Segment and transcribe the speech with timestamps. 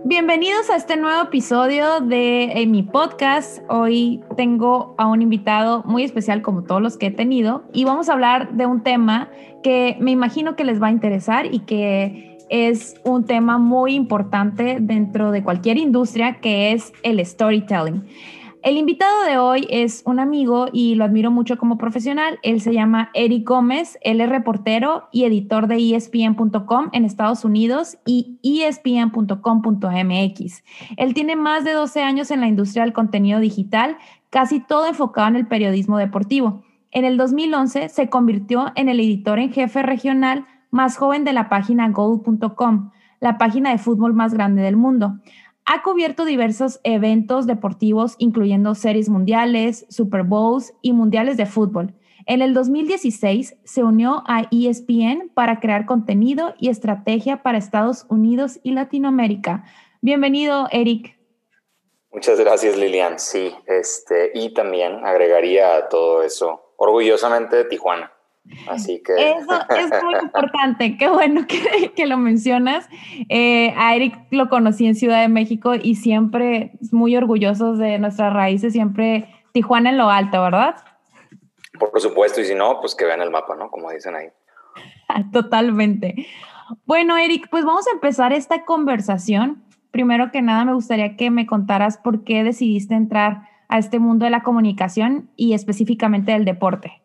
[0.00, 3.62] Bienvenidos a este nuevo episodio de eh, mi podcast.
[3.68, 8.08] Hoy tengo a un invitado muy especial como todos los que he tenido y vamos
[8.08, 9.30] a hablar de un tema
[9.62, 14.78] que me imagino que les va a interesar y que es un tema muy importante
[14.80, 18.04] dentro de cualquier industria que es el storytelling.
[18.62, 22.38] El invitado de hoy es un amigo y lo admiro mucho como profesional.
[22.44, 27.98] Él se llama Eric Gómez, él es reportero y editor de ESPN.com en Estados Unidos
[28.06, 29.42] y ESPN.com.mx.
[30.96, 33.96] Él tiene más de 12 años en la industria del contenido digital,
[34.30, 36.62] casi todo enfocado en el periodismo deportivo.
[36.92, 41.48] En el 2011 se convirtió en el editor en jefe regional más joven de la
[41.48, 45.18] página gold.com, la página de fútbol más grande del mundo.
[45.64, 51.94] Ha cubierto diversos eventos deportivos, incluyendo series mundiales, Super Bowls y mundiales de fútbol.
[52.26, 58.58] En el 2016 se unió a ESPN para crear contenido y estrategia para Estados Unidos
[58.62, 59.64] y Latinoamérica.
[60.00, 61.16] Bienvenido, Eric.
[62.12, 63.18] Muchas gracias, Lilian.
[63.18, 68.11] Sí, este, y también agregaría a todo eso, orgullosamente de Tijuana.
[68.68, 69.12] Así que...
[69.14, 72.88] Eso es muy importante, qué bueno que, que lo mencionas.
[73.28, 78.32] Eh, a Eric lo conocí en Ciudad de México y siempre muy orgullosos de nuestras
[78.32, 80.76] raíces, siempre Tijuana en lo alto, ¿verdad?
[81.78, 83.70] Por supuesto, y si no, pues que vean el mapa, ¿no?
[83.70, 84.28] Como dicen ahí.
[85.32, 86.26] Totalmente.
[86.86, 89.62] Bueno, Eric, pues vamos a empezar esta conversación.
[89.90, 94.24] Primero que nada, me gustaría que me contaras por qué decidiste entrar a este mundo
[94.24, 97.01] de la comunicación y específicamente del deporte.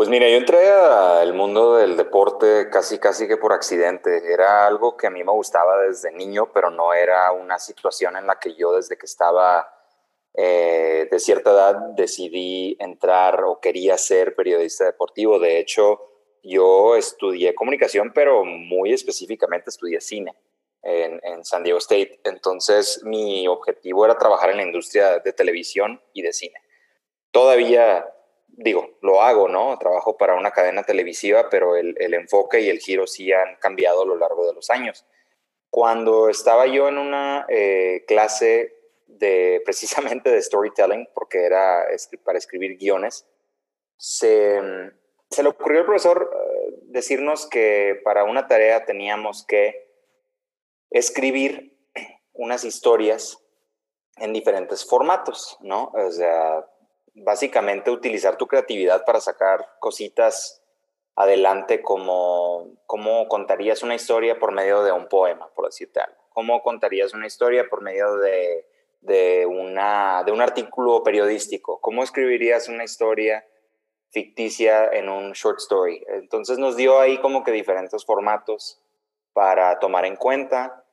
[0.00, 4.32] Pues mira, yo entré al mundo del deporte casi casi que por accidente.
[4.32, 8.26] Era algo que a mí me gustaba desde niño, pero no era una situación en
[8.26, 9.70] la que yo desde que estaba
[10.32, 15.38] eh, de cierta edad decidí entrar o quería ser periodista deportivo.
[15.38, 16.00] De hecho,
[16.42, 20.34] yo estudié comunicación, pero muy específicamente estudié cine
[20.80, 22.22] en, en San Diego State.
[22.24, 26.58] Entonces mi objetivo era trabajar en la industria de televisión y de cine.
[27.32, 28.10] Todavía
[28.62, 29.78] digo, lo hago, ¿no?
[29.78, 34.06] Trabajo para una cadena televisiva, pero el, enfoque y el giro sí han cambiado a
[34.06, 35.06] lo largo de los años.
[35.70, 38.76] Cuando estaba yo en una eh, clase
[39.06, 41.86] de precisamente de storytelling, porque era
[42.22, 43.26] para escribir guiones,
[43.96, 44.60] se,
[45.30, 49.88] se le ocurrió al profesor eh, decirnos que para una tarea teníamos que
[50.90, 51.78] escribir
[52.34, 53.38] unas historias
[54.16, 55.92] en diferentes formatos, ¿no?
[55.94, 56.66] O sea,
[57.14, 60.62] básicamente utilizar tu creatividad para sacar cositas
[61.16, 66.16] adelante como cómo contarías una historia por medio de un poema, por decirte algo.
[66.30, 68.66] ¿Cómo contarías una historia por medio de,
[69.00, 71.80] de, una, de un artículo periodístico?
[71.80, 73.44] ¿Cómo escribirías una historia
[74.10, 76.04] ficticia en un short story?
[76.08, 78.80] Entonces nos dio ahí como que diferentes formatos
[79.32, 80.84] para tomar en cuenta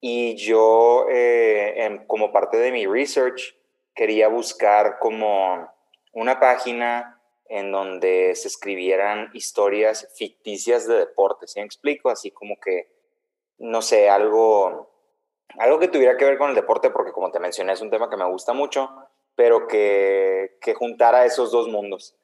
[0.00, 3.55] y yo eh, como parte de mi research
[3.96, 5.68] quería buscar como
[6.12, 12.10] una página en donde se escribieran historias ficticias de deportes, ¿sí me explico?
[12.10, 12.92] Así como que,
[13.58, 14.90] no sé, algo,
[15.58, 18.10] algo que tuviera que ver con el deporte, porque como te mencioné es un tema
[18.10, 18.90] que me gusta mucho,
[19.34, 22.16] pero que, que juntara esos dos mundos.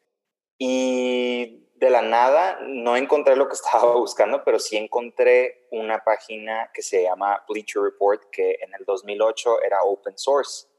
[0.58, 6.70] Y de la nada no encontré lo que estaba buscando, pero sí encontré una página
[6.74, 10.71] que se llama Bleacher Report, que en el 2008 era open source.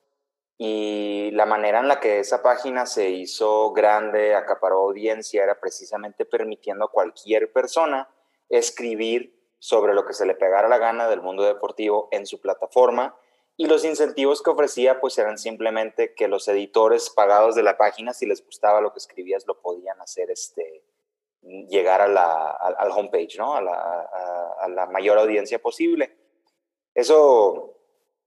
[0.58, 6.26] Y la manera en la que esa página se hizo grande, acaparó audiencia, era precisamente
[6.26, 8.10] permitiendo a cualquier persona
[8.50, 13.18] escribir sobre lo que se le pegara la gana del mundo deportivo en su plataforma.
[13.56, 18.14] Y los incentivos que ofrecía pues eran simplemente que los editores pagados de la página,
[18.14, 20.84] si les gustaba lo que escribías, lo podían hacer este,
[21.42, 23.56] llegar a la, al homepage, ¿no?
[23.56, 24.10] a, la,
[24.60, 26.18] a la mayor audiencia posible.
[26.94, 27.78] Eso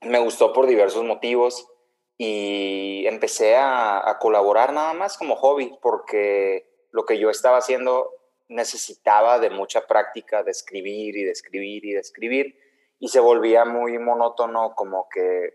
[0.00, 1.68] me gustó por diversos motivos
[2.18, 8.10] y empecé a, colaborar nada más como hobby, porque lo que yo estaba haciendo
[8.48, 12.58] necesitaba de mucha práctica de escribir y de escribir y de escribir,
[12.98, 15.54] y se volvía muy monótono como que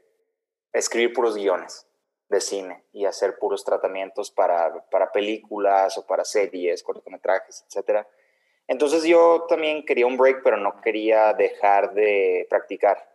[0.74, 1.88] escribir puros guiones
[2.30, 8.06] de cine y hacer puros tratamientos para, para películas o para series, cortometrajes, etc.
[8.68, 13.10] Entonces yo también quería un break, pero no quería dejar de practicar.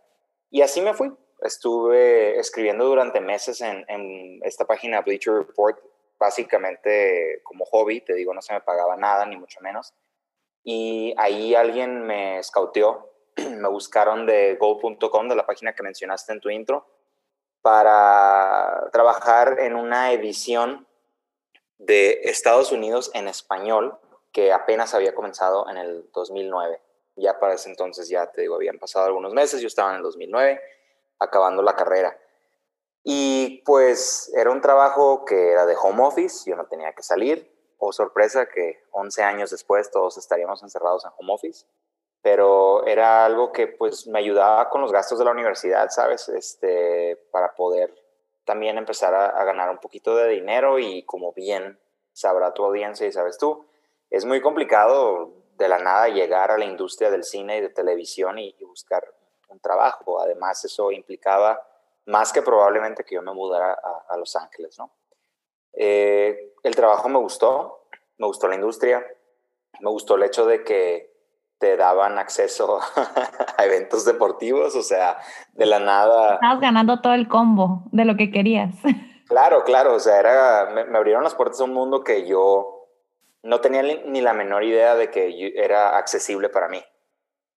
[0.50, 5.78] Y así me fui estuve escribiendo durante meses en, esta página Bleacher Report,
[6.18, 9.94] básicamente como hobby, te digo, no se me pagaba nada, ni mucho menos.
[10.64, 16.40] Y ahí alguien me scouteó, me buscaron de go.com, de la página que mencionaste en
[16.40, 16.86] tu intro,
[17.62, 20.86] para trabajar en una edición
[21.78, 23.98] de Estados Unidos en español
[24.32, 26.80] que apenas había comenzado en el 2009.
[27.16, 30.02] Ya para ese entonces, ya te digo, habían pasado algunos meses, yo estaba en el
[30.02, 30.60] 2009,
[31.18, 32.18] acabando la carrera.
[33.02, 37.52] Y pues era un trabajo que era de home office, yo no tenía que salir.
[37.78, 41.66] O oh, sorpresa que 11 años después todos estaríamos encerrados en home office.
[42.22, 46.28] Pero era algo que pues me ayudaba con los gastos de la universidad, ¿sabes?
[46.28, 47.94] Este, para poder
[48.44, 51.78] también empezar a, a ganar un poquito de dinero y como bien
[52.12, 53.66] sabrá tu audiencia y sabes tú,
[54.10, 58.38] es muy complicado de la nada llegar a la industria del cine y de televisión
[58.38, 59.04] y, buscar
[59.48, 60.20] un trabajo.
[60.20, 61.60] Además, eso implicaba
[62.06, 63.76] más que probablemente que yo me mudara
[64.08, 64.92] a, Los Ángeles, ¿no?
[65.72, 67.88] Eh, el trabajo me gustó,
[68.18, 69.04] me gustó la industria,
[69.80, 71.16] me gustó el hecho de que
[71.58, 72.80] te daban acceso
[73.56, 75.18] a eventos deportivos, o sea,
[75.52, 76.34] de la nada.
[76.34, 78.74] Estabas ganando todo el combo de lo que querías.
[79.28, 82.86] Claro, claro, o sea, era, me, abrieron las puertas a un mundo que yo
[83.42, 86.80] no tenía ni la menor idea de que era accesible para mí.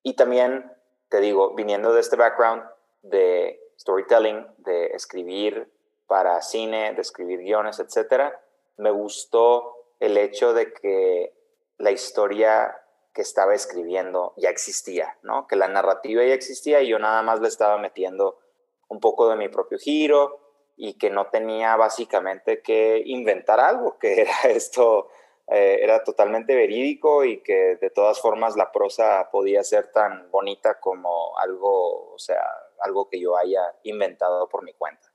[0.01, 0.71] Y también,
[1.09, 2.63] te digo, viniendo de este background
[3.01, 5.71] de storytelling, de escribir
[6.07, 8.41] para cine, de escribir guiones, etcétera,
[8.77, 11.33] me gustó el hecho de que
[11.77, 12.75] la historia
[13.13, 15.47] que estaba escribiendo ya existía, ¿no?
[15.47, 18.39] Que la narrativa ya existía y yo nada más le estaba metiendo
[18.87, 20.39] un poco de mi propio giro,
[20.81, 25.09] y que no tenía básicamente que inventar algo, que era esto,
[25.51, 30.79] eh, era totalmente verídico y que de todas formas la prosa podía ser tan bonita
[30.79, 32.43] como algo, o sea,
[32.81, 35.11] algo que yo haya inventado por mi cuenta.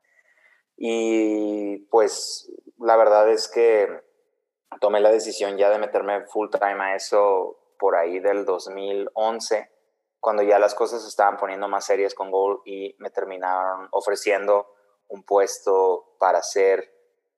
[0.76, 3.88] Y pues la verdad es que
[4.80, 9.70] tomé la decisión ya de meterme full time a eso por ahí del 2011,
[10.18, 14.74] cuando ya las cosas se estaban poniendo más serias con Gold y me terminaron ofreciendo
[15.08, 16.93] un puesto para ser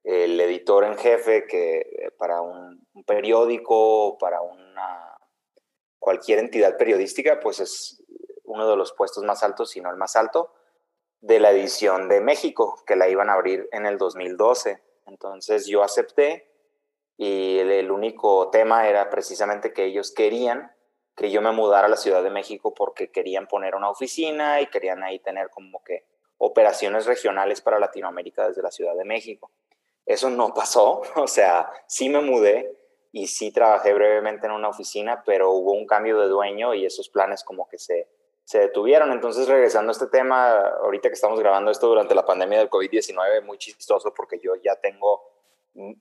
[0.06, 5.18] el editor en jefe que eh, para un, periódico, para una
[5.98, 8.04] cualquier entidad periodística, pues es
[8.44, 10.54] uno de los puestos más altos, si no el más alto,
[11.20, 14.80] de la edición de México, que la iban a abrir en el 2012.
[15.06, 16.52] Entonces yo acepté
[17.16, 20.72] y el, único tema era precisamente que ellos querían
[21.16, 24.66] que yo me mudara a la Ciudad de México porque querían poner una oficina y
[24.66, 26.04] querían ahí tener como que
[26.38, 29.50] operaciones regionales para Latinoamérica desde la Ciudad de México.
[30.06, 32.72] Eso no pasó, o sea, sí me mudé
[33.12, 37.08] y sí trabajé brevemente en una oficina, pero hubo un cambio de dueño y esos
[37.08, 38.08] planes como que se,
[38.44, 39.10] se detuvieron.
[39.10, 43.42] Entonces, regresando a este tema, ahorita que estamos grabando esto durante la pandemia del COVID-19,
[43.42, 45.22] muy chistoso porque yo ya tengo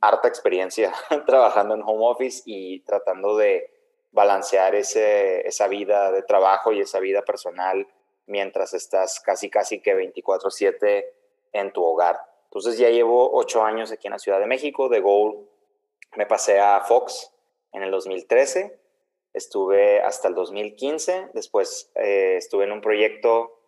[0.01, 0.93] harta experiencia
[1.25, 3.71] trabajando en home office y tratando de
[4.11, 7.87] balancear ese, esa vida de trabajo y esa vida personal
[8.27, 11.05] mientras estás casi, casi que 24/7
[11.51, 12.19] en tu hogar.
[12.55, 14.87] Entonces ya llevo ocho años aquí en la Ciudad de México.
[14.87, 15.45] De Gold
[16.15, 17.29] me pasé a Fox
[17.73, 18.79] en el 2013.
[19.33, 21.31] Estuve hasta el 2015.
[21.33, 23.59] Después eh, estuve en un proyecto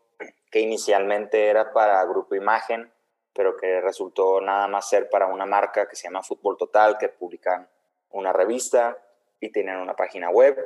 [0.49, 2.89] que inicialmente era para Grupo Imagen,
[3.33, 7.09] pero que resultó nada más ser para una marca que se llama Fútbol Total, que
[7.09, 7.69] publican
[8.11, 8.97] una revista
[9.41, 10.57] y tienen una página web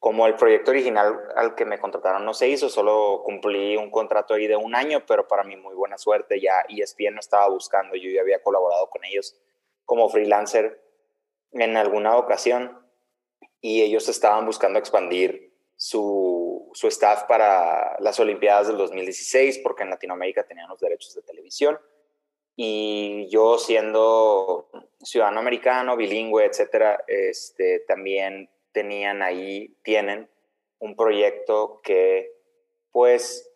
[0.00, 4.34] como el proyecto original al que me contrataron no se hizo, solo cumplí un contrato
[4.34, 7.96] ahí de un año, pero para mí muy buena suerte, ya ESPN no estaba buscando,
[7.96, 9.36] yo ya había colaborado con ellos
[9.84, 10.82] como freelancer
[11.52, 12.78] en alguna ocasión
[13.60, 19.90] y ellos estaban buscando expandir su, su staff para las Olimpiadas del 2016 porque en
[19.90, 21.78] Latinoamérica tenían los derechos de televisión.
[22.58, 24.70] Y yo siendo
[25.02, 30.28] ciudadano americano, bilingüe, etcétera, este, también tenían ahí, tienen
[30.80, 32.30] un proyecto que
[32.92, 33.50] pues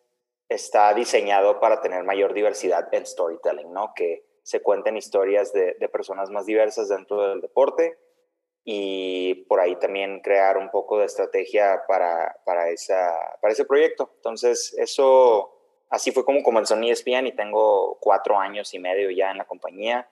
[0.48, 3.92] está diseñado para tener mayor diversidad en storytelling, ¿no?
[3.94, 7.98] Que se cuenten historias de, personas más diversas dentro del deporte
[8.64, 14.10] y por ahí también crear un poco de estrategia para, para, esa, para ese proyecto.
[14.16, 15.54] Entonces, eso,
[15.90, 19.44] así fue como comenzó en ESPN y tengo cuatro años y medio ya en la
[19.44, 20.08] compañía.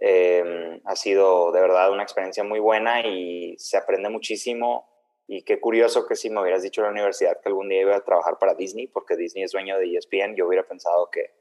[0.00, 4.88] Em, ha sido de verdad una experiencia muy buena y se aprende muchísimo.
[5.26, 7.96] Y qué curioso que si me hubieras dicho en la universidad que algún día iba
[7.96, 11.34] a trabajar para Disney, porque Disney es dueño de ESPN, yo hubiera pensado que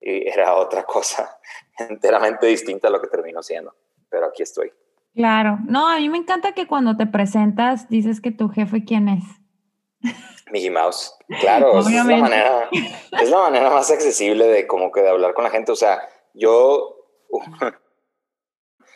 [0.00, 1.38] era otra cosa
[1.78, 3.74] enteramente distinta a lo que terminó siendo.
[4.10, 4.72] Pero aquí estoy.
[5.14, 9.08] Claro, no, a mí me encanta que cuando te presentas dices que tu jefe quién
[9.08, 9.24] es.
[10.50, 15.08] Mickey Mouse, claro, es la, manera, es la manera más accesible de como que de
[15.08, 15.72] hablar con la gente.
[15.72, 16.00] O sea,
[16.34, 16.96] yo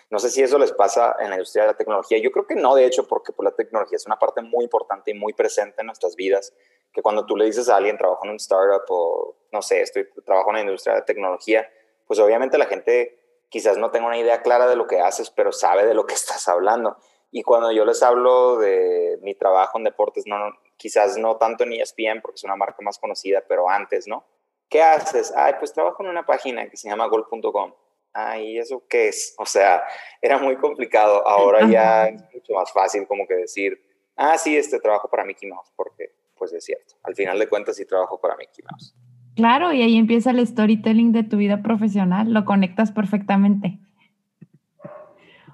[0.08, 2.18] no sé si eso les pasa en la industria de la tecnología.
[2.18, 5.10] Yo creo que no, de hecho, porque pues, la tecnología es una parte muy importante
[5.10, 6.52] y muy presente en nuestras vidas,
[6.92, 10.08] que cuando tú le dices a alguien, trabajo en un startup o, no sé, estoy,
[10.25, 11.68] trabajo en la industria de la tecnología,
[12.06, 15.50] pues obviamente la gente quizás no tenga una idea clara de lo que haces, pero
[15.50, 16.96] sabe de lo que estás hablando.
[17.32, 20.36] Y cuando yo les hablo de mi trabajo en deportes, no,
[20.76, 24.25] quizás no tanto en ESPN, porque es una marca más conocida, pero antes, ¿no?
[24.68, 25.32] ¿Qué haces?
[25.36, 27.72] Ay, pues trabajo en una página que se llama gol.com.
[28.18, 29.35] Ay, ¿eso qué es?
[29.37, 29.82] O sea,
[30.23, 31.28] era muy complicado.
[31.28, 33.78] Ahora ya es mucho más fácil como que decir,
[34.16, 36.94] ah, sí, este trabajo para Mickey Mouse, porque pues es cierto.
[37.02, 38.94] Al final de cuentas sí trabajo para Mickey Mouse.
[39.35, 43.80] Claro, y ahí empieza el storytelling de tu vida profesional, lo conectas perfectamente.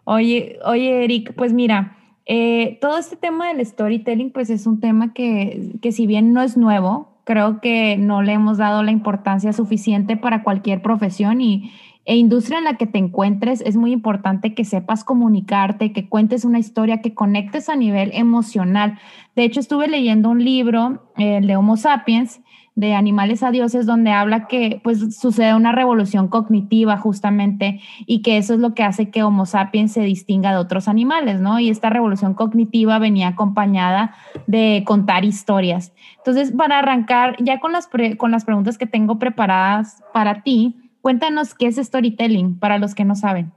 [0.05, 5.13] Oye, oye, Eric, pues mira, eh, todo este tema del storytelling, pues es un tema
[5.13, 9.53] que, que si bien no es nuevo, creo que no le hemos dado la importancia
[9.53, 11.73] suficiente para cualquier profesión y,
[12.05, 16.45] e industria en la que te encuentres, es muy importante que sepas comunicarte, que cuentes
[16.45, 18.99] una historia, que conectes a nivel emocional.
[19.37, 22.41] De hecho, estuve leyendo un libro, el de Homo Sapiens,
[22.75, 28.39] de Animales a Dioses, donde habla que pues sucede una revolución cognitiva justamente y que
[28.39, 31.61] eso es lo que hace que Homo sapiens se distinga de otros animales, ¿no?
[31.61, 34.15] Y esta revolución cognitiva venía acompañada
[34.47, 35.93] de contar historias.
[36.17, 41.55] Entonces, para arrancar ya con las, con las preguntas que tengo preparadas para ti, cuéntanos
[41.55, 43.53] qué es storytelling para los que no saben.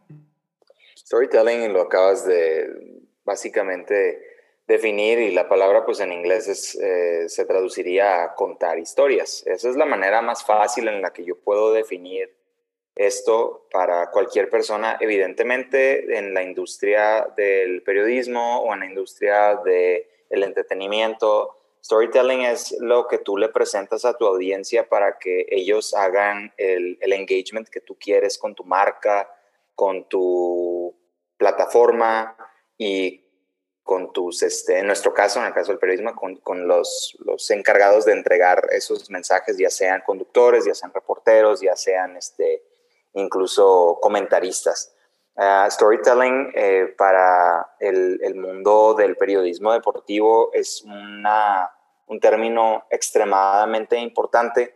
[0.98, 4.22] Storytelling lo acabas de básicamente
[4.68, 9.44] definir y la palabra pues en inglés eh, se traduciría a contar historias.
[9.46, 12.36] Esa es la manera más fácil en la que yo puedo definir
[12.96, 20.44] esto para cualquier persona, evidentemente en la industria del periodismo o en la industria del
[20.44, 21.58] entretenimiento.
[21.86, 26.98] Storytelling es lo que tú le presentas a tu audiencia para que ellos hagan el,
[27.00, 29.30] el engagement que tú quieres con tu marca,
[29.76, 30.98] con tu
[31.38, 32.36] plataforma
[32.76, 33.24] y
[33.84, 37.52] con tus, este, en nuestro caso, en el caso del periodismo, con, con los, los,
[37.52, 42.64] encargados de entregar esos mensajes, ya sean conductores, ya sean reporteros, ya sean este,
[43.14, 44.92] incluso comentaristas.
[45.38, 51.75] Ah, storytelling eh, para el, el, mundo del periodismo deportivo es una,
[52.08, 54.76] un término extremadamente importante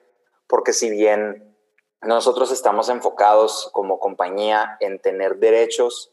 [0.50, 1.56] porque si bien
[2.02, 6.12] nosotros estamos enfocados como compañía en tener derechos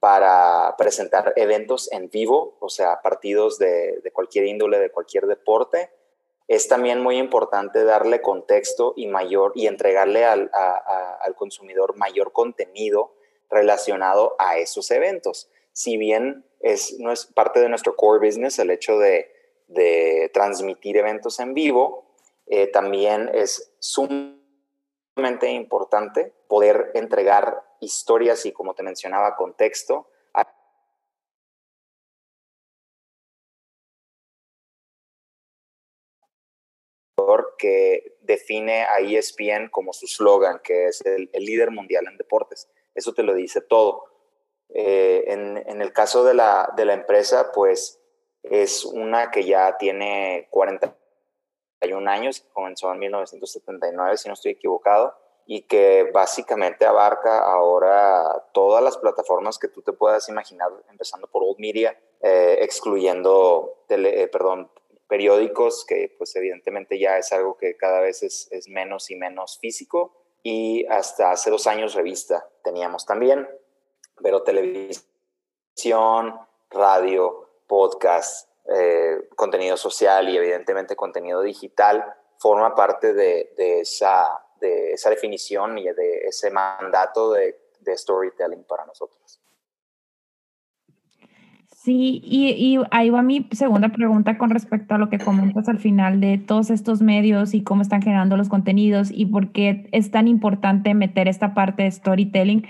[0.00, 5.90] para presentar eventos en vivo, o sea, partidos de, cualquier índole, de cualquier deporte.
[6.48, 13.14] Es también muy importante darle contexto y mayor y entregarle al, al consumidor mayor contenido
[13.50, 15.48] relacionado a esos eventos.
[15.72, 19.30] Si bien es, no es parte de nuestro core business el hecho de,
[19.70, 22.14] de transmitir eventos en vivo,
[22.46, 30.08] eh, también es sumamente importante poder entregar historias y, como te mencionaba, contexto.
[37.60, 42.68] que define a ESPN como su slogan, que es el, líder mundial en deportes.
[42.94, 44.04] Eso te lo dice todo.
[44.70, 47.99] Eh, en, en, el caso de la, de la empresa, pues
[48.42, 55.14] es una que ya tiene 41 años, comenzó en 1979, si no estoy equivocado
[55.46, 61.42] y que básicamente abarca ahora todas las plataformas que tú te puedas imaginar, empezando por
[61.42, 64.70] Old Media, eh, excluyendo eh, perdón,
[65.08, 69.58] periódicos, que pues evidentemente ya es algo que cada vez es, es, menos y menos
[69.58, 73.48] físico, y hasta hace dos años revista teníamos también,
[74.22, 76.38] pero televisión,
[76.70, 82.04] radio, podcast, eh, contenido social y evidentemente contenido digital
[82.36, 83.48] forma parte de,
[83.80, 84.28] esa
[85.08, 87.56] definición y de ese mandato de,
[87.96, 89.40] storytelling para nosotros.
[91.76, 96.20] Sí, y, ahí va mi segunda pregunta con respecto a lo que comentas al final
[96.20, 100.28] de todos estos medios y cómo están generando los contenidos y por qué es tan
[100.28, 102.66] importante meter esta parte de storytelling.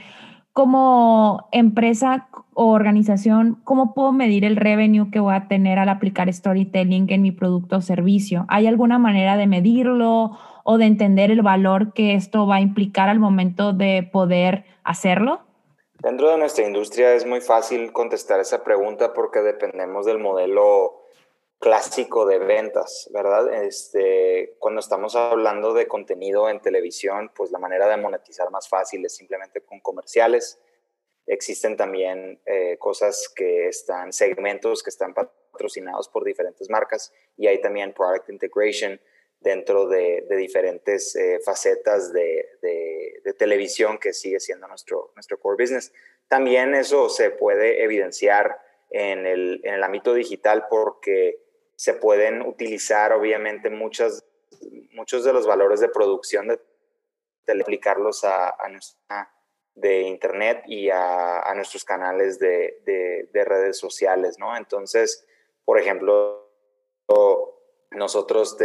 [0.52, 6.33] Como empresa o organización, ¿cómo puedo medir el revenue que voy a tener al aplicar
[6.33, 8.47] storytelling en mi producto o servicio?
[8.49, 13.09] ¿Hay alguna manera de medirlo o de entender el valor que esto va a implicar
[13.09, 15.40] al momento de poder hacerlo?
[16.02, 21.00] Dentro de nuestra industria es muy fácil contestar esa pregunta porque dependemos del modelo
[21.61, 23.62] clásico de ventas, ¿verdad?
[23.62, 29.05] Este, cuando estamos hablando de contenido en televisión, pues la manera de monetizar más fácil
[29.05, 30.59] es simplemente con comerciales.
[31.26, 37.61] Existen también eh, cosas que están, segmentos que están patrocinados por diferentes marcas y hay
[37.61, 38.99] también product integration
[39.38, 42.47] dentro de, diferentes eh, facetas de,
[43.38, 45.93] televisión que sigue siendo nuestro, nuestro core business.
[46.29, 51.38] También eso se puede evidenciar en el, en el ámbito digital porque
[51.80, 54.22] se pueden utilizar obviamente muchas,
[54.92, 56.60] muchos de los valores de producción de,
[57.58, 59.32] aplicarlos a, nuestra
[59.75, 62.82] de internet y a, nuestros canales de,
[63.32, 64.54] de, redes sociales, ¿no?
[64.58, 65.26] Entonces,
[65.64, 66.52] por ejemplo,
[67.92, 68.58] nosotros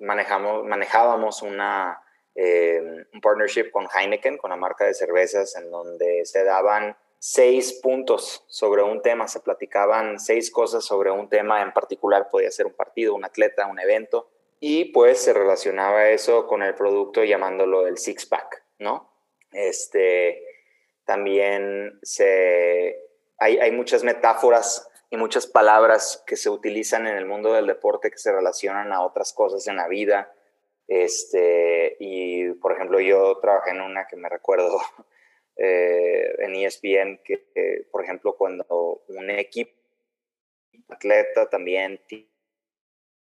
[0.00, 2.02] manejamos, manejábamos una,
[2.34, 6.96] eh, un partnership con Heineken, con la marca de cervezas, en donde se daban
[7.28, 12.52] seis puntos sobre un tema, se platicaban seis cosas sobre un tema en particular, podía
[12.52, 14.30] ser un partido, un atleta, un evento,
[14.60, 19.10] y pues se relacionaba eso con el producto llamándolo el six pack, ¿no?
[19.50, 20.40] Este,
[21.04, 22.96] también se,
[23.38, 28.12] hay, hay muchas metáforas y muchas palabras que se utilizan en el mundo del deporte
[28.12, 30.32] que se relacionan a otras cosas en la vida.
[30.86, 34.78] Este, y por ejemplo, yo trabajé en una que me recuerdo
[35.56, 39.72] eh, en ESPN, que por ejemplo, cuando un equipo
[40.88, 42.00] atleta también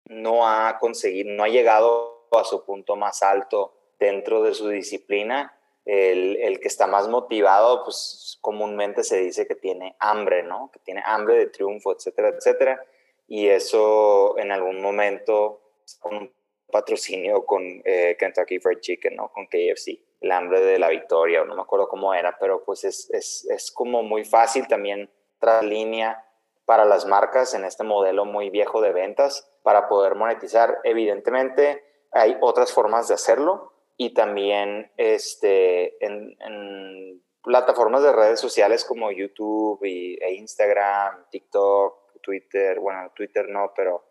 [0.06, 5.58] no ha conseguido, no ha llegado a su punto más alto dentro de su disciplina,
[5.86, 10.72] el, el, que está más motivado, pues comúnmente se dice que tiene hambre, ¿no?
[10.72, 12.84] Que tiene hambre de triunfo, etcétera, etcétera.
[13.28, 15.62] Y eso en algún momento,
[16.04, 16.32] un
[16.72, 19.32] patrocinio con eh, Kentucky Fried Chicken, ¿no?
[19.32, 23.10] Con KFC, el hambre de la victoria, no me acuerdo cómo era, pero pues es,
[23.12, 26.26] es, es como muy fácil también tras línea
[26.66, 30.80] para las marcas en este modelo muy viejo de ventas para poder monetizar.
[30.84, 39.12] Evidentemente hay otras formas de hacerlo, y también este, en, plataformas de redes sociales como
[39.12, 44.06] YouTube y, e Instagram, TikTok, Twitter, bueno, Twitter no, pero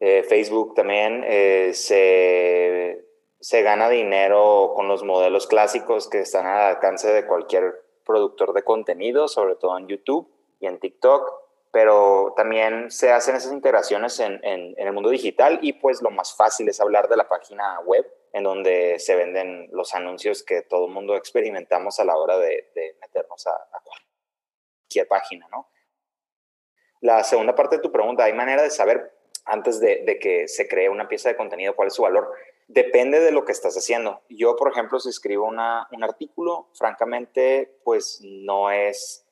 [0.00, 3.07] eh, Facebook también, eh, se,
[3.40, 8.64] se gana dinero con los modelos clásicos que están al alcance de cualquier productor de
[8.64, 10.30] contenido, sobre todo en YouTube
[10.60, 11.32] y en TikTok,
[11.70, 16.34] pero también se hacen esas integraciones en, en, el mundo digital y pues lo más
[16.34, 20.86] fácil es hablar de la página web en donde se venden los anuncios que todo
[20.86, 23.52] el mundo experimentamos a la hora de, meternos a,
[23.82, 25.70] cualquier página, ¿no?
[27.00, 29.12] La segunda parte de tu pregunta, ¿hay manera de saber
[29.44, 32.32] antes de, que se cree una pieza de contenido cuál es su valor?
[32.68, 34.20] Depende de lo que estás haciendo.
[34.28, 39.26] Yo, por ejemplo, si escribo una, un artículo, francamente, pues no es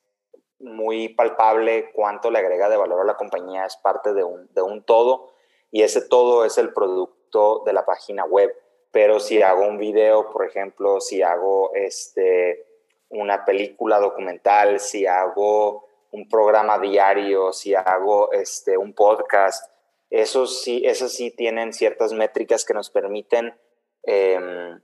[0.59, 4.63] muy palpable cuánto le agrega de valor a la compañía, es parte de un, de
[4.63, 5.33] un todo
[5.69, 8.51] y ese todo es el producto de la página web.
[8.91, 12.65] Pero si hago un video, por ejemplo, si hago este,
[13.09, 19.71] una película documental, si hago un programa diario, si hago este, un podcast,
[20.09, 23.55] esos sí, esos sí tienen ciertas métricas que nos permiten
[24.03, 24.81] em,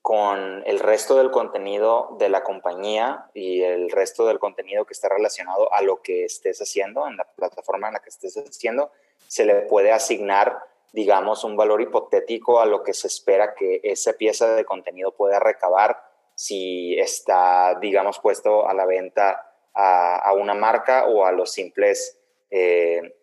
[0.00, 5.08] con el resto del contenido de la compañía y el resto del contenido que está
[5.08, 8.90] relacionado a lo que estés haciendo en la plataforma en la que estés haciendo,
[9.28, 14.12] se le puede asignar digamos, un valor hipotético a lo que se espera que esa
[14.12, 16.02] pieza de contenido pueda recabar
[16.34, 22.18] si está, digamos, puesto a la venta a, una marca o a los simples
[22.50, 23.16] eh,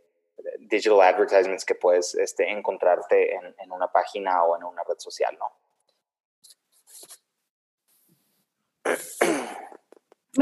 [0.59, 5.45] digital advertisements que puedes este, encontrarte en, una página o en una red social, ¿no?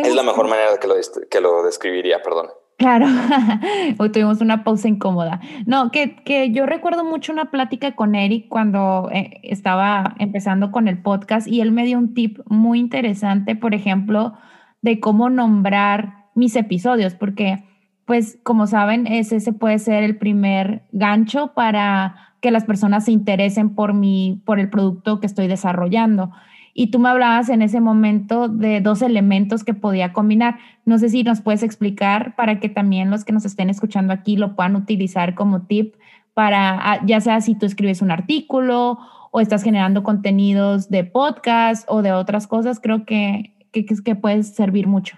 [0.03, 0.95] es la mejor manera que lo,
[1.29, 2.49] que lo describiría, perdón.
[2.77, 3.07] Claro,
[3.97, 5.41] hoy tuvimos una pausa incómoda.
[5.65, 10.87] No, que, que, yo recuerdo mucho una plática con Eric cuando eh, estaba empezando con
[10.87, 14.33] el podcast y él me dio un tip muy interesante, por ejemplo,
[14.81, 17.63] de cómo nombrar mis episodios, porque
[18.07, 23.75] pues como saben, ese, puede ser el primer gancho para que las personas se interesen
[23.75, 26.31] por mi, por el producto que estoy desarrollando
[26.73, 30.59] y tú me hablabas en ese momento de dos elementos que podía combinar.
[30.85, 34.37] No sé si nos puedes explicar para que también los que nos estén escuchando aquí
[34.37, 35.95] lo puedan utilizar como tip
[36.33, 38.99] para, ah, ya sea si tú escribes un artículo
[39.31, 44.43] o estás generando contenidos de podcast o de otras cosas, creo que, que, que puede
[44.43, 45.17] servir mucho.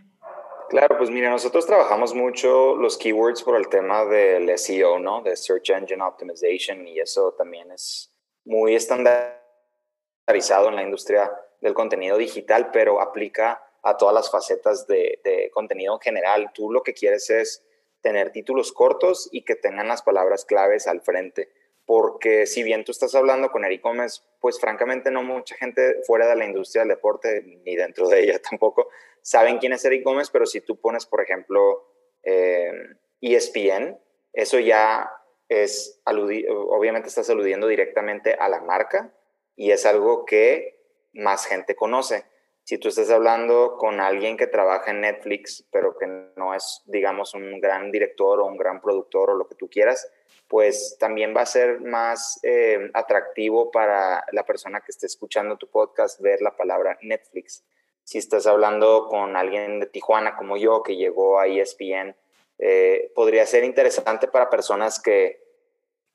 [0.69, 5.23] Claro, pues mira, nosotros trabajamos mucho los keywords por el tema del SEO, ¿no?
[5.23, 8.13] De Search Engine Optimization y eso también es
[8.45, 15.49] muy estandarizado en la industria del contenido digital, pero aplica a todas las facetas de,
[15.55, 16.51] contenido en general.
[16.53, 17.65] Tú lo que quieres es
[18.01, 21.49] tener títulos cortos y que tengan las palabras claves al frente.
[21.85, 26.27] Porque si bien tú estás hablando con Eric Gómez, pues francamente no mucha gente fuera
[26.27, 28.89] de la industria del deporte, ni dentro de ella tampoco,
[29.21, 31.85] saben quién es Eric Gómez, pero si tú pones, por ejemplo,
[32.23, 33.97] ESPN, eh,
[34.33, 35.11] e eso ya
[35.47, 39.13] es, obviamente estás aludiendo directamente a la marca
[39.55, 40.79] y es algo que
[41.13, 42.25] más gente conoce.
[42.63, 46.05] Si tú estás hablando con alguien que trabaja en Netflix, pero que
[46.35, 50.07] no es, digamos, un gran director o un gran productor o lo que tú quieras,
[50.47, 55.67] pues también va a ser más eh, atractivo para la persona que esté escuchando tu
[55.67, 57.63] podcast ver la palabra Netflix.
[58.09, 62.15] Si estás hablando con alguien de Tijuana como yo que llegó a ESPN,
[62.57, 65.43] eh, podría ser interesante para personas que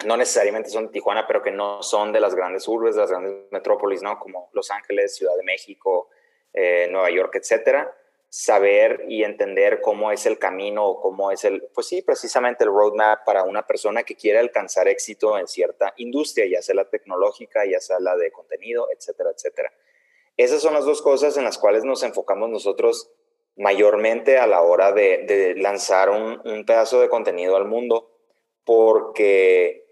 [0.04, 3.10] no necesariamente son de Tijuana, pero que no son de las grandes urbes, de las
[3.12, 4.18] grandes metrópolis, ¿no?
[4.18, 6.08] Como Los Ángeles, Ciudad de México,
[6.52, 7.96] eh, Nueva York, etcétera.
[8.28, 12.70] Saber y entender cómo es el camino o cómo es el, pues sí, precisamente el
[12.70, 17.64] roadmap para una persona que quiere alcanzar éxito en cierta industria, ya sea la tecnológica,
[17.64, 19.72] ya sea la de contenido, etcétera, etcétera.
[20.36, 23.10] Esas son las dos cosas en las cuales nos enfocamos nosotros
[23.56, 28.10] mayormente a la hora de, lanzar un, pedazo de contenido al mundo,
[28.64, 29.86] porque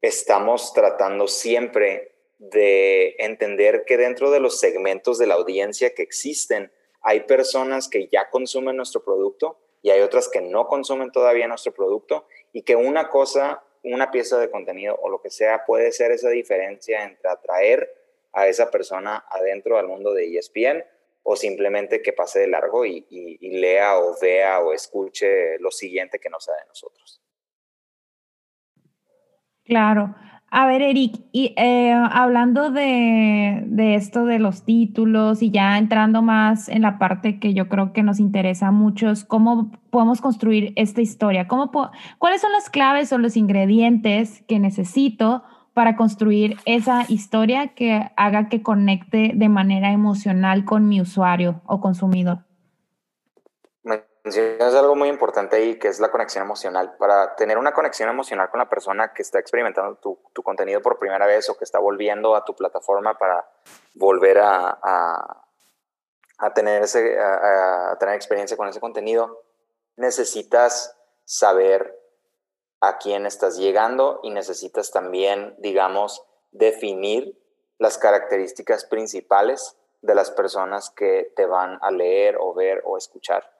[0.00, 6.70] estamos tratando siempre de entender que dentro de los segmentos de la audiencia que existen,
[7.00, 11.72] hay personas que ya consumen nuestro producto y hay otras que no consumen todavía nuestro
[11.72, 16.12] producto y que una cosa, una pieza de contenido o lo que sea puede ser
[16.12, 17.97] esa diferencia entre atraer
[18.32, 20.84] a esa persona adentro del mundo de ESPN
[21.22, 23.06] o simplemente que pase de largo y,
[23.40, 27.22] lea o vea o escuche lo siguiente que no sea de nosotros.
[29.64, 30.14] Claro.
[30.50, 36.70] A ver, Eric, y eh, hablando de, esto de los títulos y ya entrando más
[36.70, 41.02] en la parte que yo creo que nos interesa a muchos, ¿cómo podemos construir esta
[41.02, 41.46] historia?
[41.46, 41.70] ¿Cómo
[42.16, 45.42] ¿Cuáles son las claves o los ingredientes que necesito
[45.78, 51.80] para construir esa historia que haga que conecte de manera emocional con mi usuario o
[51.80, 52.38] consumidor?
[54.24, 56.96] Es algo muy importante ahí, que es la conexión emocional.
[56.98, 60.98] Para tener una conexión emocional con la persona que está experimentando tu, tu contenido por
[60.98, 63.48] primera vez o que está volviendo a tu plataforma para
[63.94, 64.80] volver a,
[66.38, 69.44] a, tener, ese, a tener experiencia con ese contenido,
[69.94, 71.96] necesitas saber
[72.80, 77.38] a quién estás llegando y necesitas también, digamos, definir
[77.78, 83.50] las características principales de las personas que te van a leer o ver o escuchar.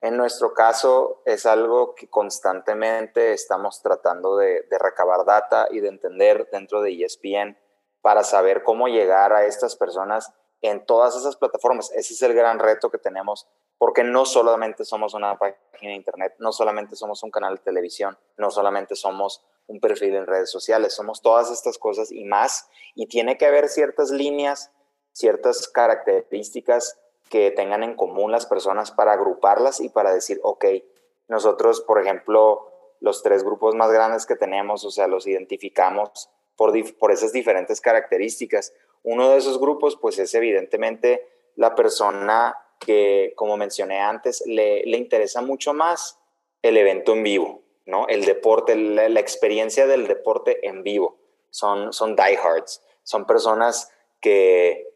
[0.00, 6.48] En nuestro caso es algo que constantemente estamos tratando de, recabar data y de entender
[6.52, 7.56] dentro de ESPN
[8.02, 11.90] para saber cómo llegar a estas personas en todas esas plataformas.
[11.92, 15.58] Ese es el gran reto que tenemos porque no solamente somos una página
[15.90, 20.26] de internet, no solamente somos un canal de televisión, no solamente somos un perfil en
[20.26, 24.70] redes sociales, somos todas estas cosas y más, y tiene que haber ciertas líneas,
[25.12, 30.66] ciertas características que tengan en común las personas para agruparlas y para decir, ok,
[31.28, 36.72] nosotros, por ejemplo, los tres grupos más grandes que tenemos, o sea, los identificamos por,
[36.96, 38.72] por esas diferentes características.
[39.02, 44.96] Uno de esos grupos, pues es evidentemente la persona que, como mencioné antes, le, le
[44.96, 46.18] interesa mucho más
[46.64, 48.08] el evento en vivo, ¿no?
[48.08, 51.18] El deporte, la, experiencia del deporte en vivo.
[51.50, 54.88] Son, son diehards, son personas que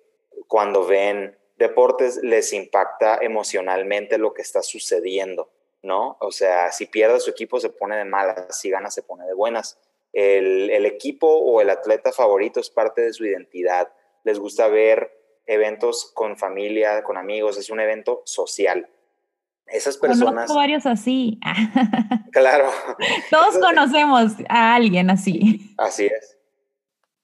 [0.49, 5.51] cuando ven deportes les impacta emocionalmente lo que está sucediendo,
[5.83, 6.17] ¿no?
[6.21, 9.35] O sea, si pierde su equipo se pone de malas, si gana se pone de
[9.35, 9.79] buenas.
[10.15, 13.93] El, el equipo o el atleta favorito es parte de su identidad.
[14.25, 15.18] Les gusta ver
[15.49, 18.89] eventos con familia, con amigos, es un evento social.
[19.67, 20.47] Esas personas...
[20.47, 21.41] Conozco varios así.
[22.31, 22.71] Claro.
[23.31, 25.75] Todos conocemos a alguien así.
[25.79, 26.39] Así es.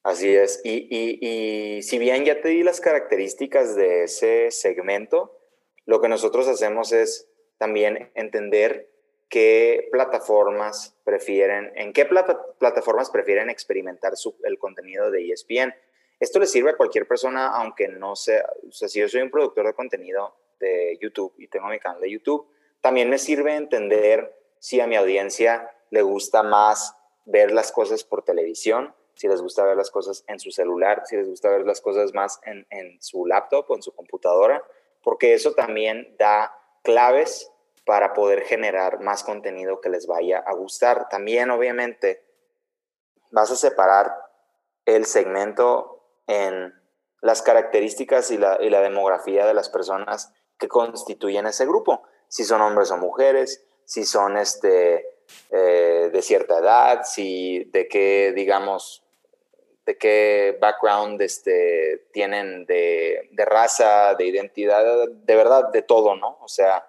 [0.03, 0.61] Así es.
[0.65, 5.39] Y, y, si bien ya te di las características de ese segmento,
[5.85, 8.91] lo que nosotros hacemos es también entender
[9.29, 15.75] qué plataformas prefieren, en qué plataformas prefieren experimentar el contenido de ESPN.
[16.21, 19.31] Esto le sirve a cualquier persona, aunque no sea, o sea, si yo soy un
[19.31, 22.47] productor de contenido de YouTube y tengo mi canal de YouTube,
[22.81, 28.23] también me sirve entender si a mi audiencia le gusta más ver las cosas por
[28.23, 31.81] televisión, si les gusta ver las cosas en su celular, si les gusta ver las
[31.81, 34.63] cosas más en, en su laptop o en su computadora,
[35.03, 37.51] porque eso también da claves
[37.85, 41.09] para poder generar más contenido que les vaya a gustar.
[41.09, 42.25] También, obviamente,
[43.31, 44.13] vas a separar
[44.87, 45.94] el segmento
[46.27, 46.75] en
[47.21, 52.91] las características y la, demografía de las personas que constituyen ese grupo, si son hombres
[52.91, 55.07] o mujeres, si son este,
[55.51, 59.03] eh, de cierta edad, si de qué, digamos,
[59.87, 66.39] de qué background este, tienen de, de, raza, de identidad, de verdad, de todo, ¿no?
[66.41, 66.87] O sea,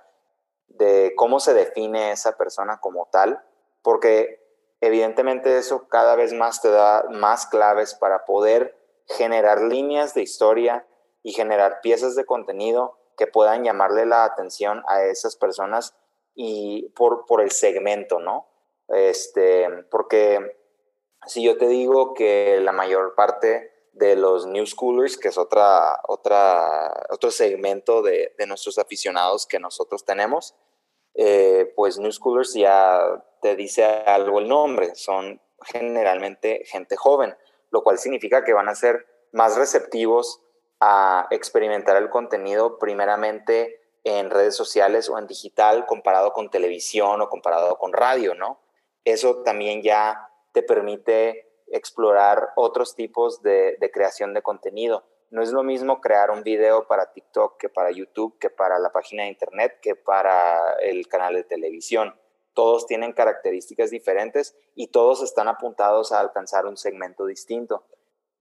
[0.67, 3.41] de cómo se define esa persona como tal,
[3.81, 4.41] porque
[4.81, 8.75] evidentemente eso cada vez más te da más claves para poder
[9.07, 10.87] generar líneas de historia
[11.23, 15.95] y generar piezas de contenido que puedan llamarle la atención a esas personas
[16.33, 18.47] y por, por el segmento, ¿no?
[18.89, 20.57] Este, porque
[21.25, 26.01] si yo te digo que la mayor parte de los New Schoolers, que es otra,
[26.07, 30.53] otra, otro segmento de, de nuestros aficionados que nosotros tenemos.
[31.13, 32.99] Eh, pues New Schoolers ya
[33.41, 37.33] te dice algo el nombre, son generalmente gente joven,
[37.71, 40.41] lo cual significa que van a ser más receptivos
[40.79, 47.29] a experimentar el contenido primeramente en redes sociales o en digital comparado con televisión o
[47.29, 48.59] comparado con radio, ¿no?
[49.03, 55.05] Eso también ya te permite explorar otros tipos de, creación de contenido.
[55.31, 58.91] No es lo mismo crear un video para TikTok que para YouTube, que para la
[58.91, 62.15] página de Internet, que para el canal de televisión.
[62.55, 67.85] Todos tienen características diferentes y todos están apuntados a alcanzar un segmento distinto.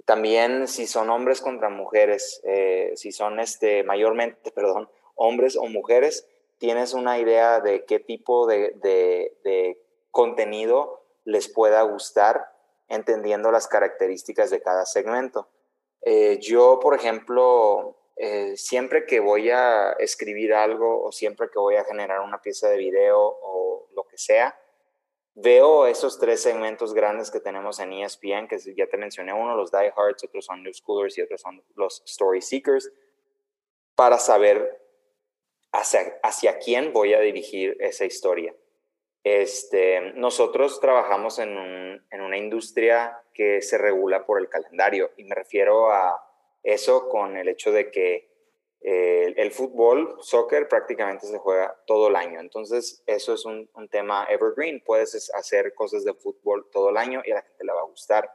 [0.07, 6.27] También si son hombres contra mujeres, eh, si son este, mayormente, perdón, hombres o mujeres,
[6.57, 9.77] tienes una idea de qué tipo de
[10.11, 12.55] contenido les pueda gustar
[12.89, 15.49] entendiendo las características de cada segmento.
[16.03, 21.77] Eh, yo, por ejemplo, eh, siempre que voy a escribir algo o siempre que voy
[21.77, 23.74] a generar una pieza de video o
[24.15, 24.57] que sea,
[25.35, 29.73] veo esos tres segmentos grandes que tenemos en ESPN, que ya te mencioné, uno los
[29.73, 32.93] diehards, otros son new schoolers y otros son los story seekers,
[33.97, 34.81] para saber
[35.73, 38.55] hacia, hacia quién voy a dirigir esa historia.
[39.25, 41.57] Este, nosotros trabajamos en,
[42.13, 46.23] una industria que se regula por el calendario y me refiero a
[46.63, 48.34] eso con el hecho de que
[48.87, 52.39] eh, el fútbol, soccer, prácticamente se juega todo el año.
[52.39, 54.83] Entonces, eso es un, tema evergreen.
[54.85, 57.87] Puedes hacer cosas de fútbol todo el año y a la gente le va a
[57.87, 58.31] gustar.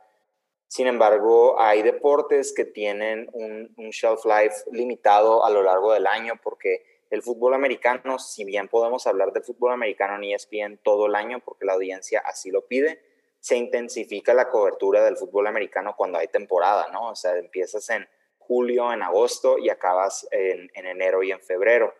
[0.65, 6.33] Sin embargo, hay deportes que tienen un, shelf life limitado a lo largo del año
[6.41, 11.13] porque el fútbol americano, si bien podemos hablar del fútbol americano en ESPN todo el
[11.13, 12.99] año porque la audiencia así lo pide,
[13.39, 17.09] se intensifica la cobertura del fútbol americano cuando hay temporada, ¿no?
[17.09, 18.07] O sea, empiezas en
[18.49, 21.93] julio, en agosto y acabas en, enero y en febrero.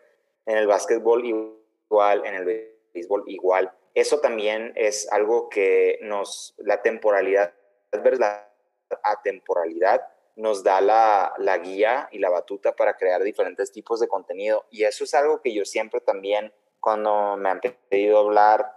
[0.46, 2.44] En el básquetbol igual, en el
[2.92, 3.72] béisbol igual.
[3.94, 7.54] Eso también es algo que nos, la temporalidad,
[7.92, 8.50] la
[9.04, 10.02] atemporalidad
[10.34, 14.66] nos da la, guía y la batuta para crear diferentes tipos de contenido.
[14.70, 18.74] Y eso es algo que yo siempre también, cuando me han pedido hablar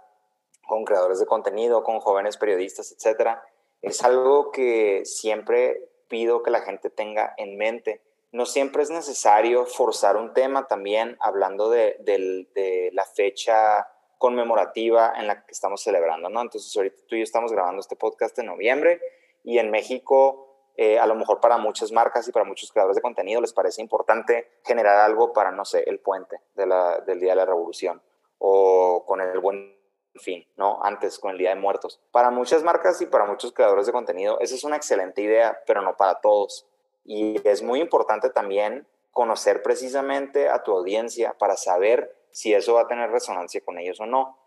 [0.68, 3.42] con creadores de contenido, con jóvenes periodistas, etcétera,
[3.82, 8.00] es algo que siempre pido que la gente tenga en mente.
[8.30, 15.26] No siempre es necesario forzar un tema también hablando de, de la fecha conmemorativa en
[15.26, 16.40] la que estamos celebrando, ¿no?
[16.40, 19.00] Entonces, ahorita tú y yo estamos grabando este podcast en noviembre
[19.42, 23.02] y en México eh, a lo mejor para muchas marcas y para muchos creadores de
[23.02, 27.44] contenido les parece importante generar algo para, no sé, el puente del Día de la
[27.44, 28.00] Revolución
[28.38, 29.83] o con el buen
[30.20, 30.82] fin, ¿no?
[30.82, 32.00] Antes, con el Día de Muertos.
[32.10, 35.82] Para muchas marcas y para muchos creadores de contenido, esa es una excelente idea, pero
[35.82, 36.66] no para todos.
[37.04, 42.82] Y es muy importante también conocer precisamente a tu audiencia para saber si eso va
[42.82, 44.38] a tener resonancia con ellos o no.